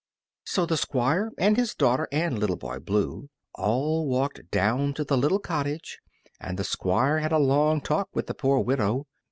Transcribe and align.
So 0.45 0.65
the 0.65 0.77
Squire 0.77 1.31
and 1.37 1.55
his 1.57 1.75
daughter 1.75 2.07
and 2.11 2.39
Little 2.39 2.55
Boy 2.55 2.79
Blue 2.79 3.29
all 3.53 4.07
walked 4.07 4.41
down 4.49 4.95
to 4.95 5.03
the 5.03 5.15
little 5.15 5.37
cottage, 5.37 5.99
and 6.39 6.57
the 6.57 6.63
Squire 6.63 7.19
had 7.19 7.31
a 7.31 7.37
long 7.37 7.81
talk 7.81 8.09
with 8.15 8.25
the 8.25 8.33
poor 8.33 8.61
widow. 8.61 9.05